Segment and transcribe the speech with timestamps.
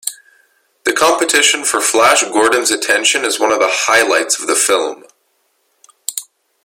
[0.83, 5.03] The competition for Flash Gordon's attention is one of the highlights of the film.